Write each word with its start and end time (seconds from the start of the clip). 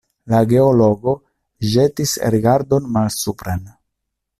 La 0.31 0.37
geologo 0.53 1.13
ĵetis 1.75 2.17
rigardon 2.37 2.93
malsupren. 2.97 3.67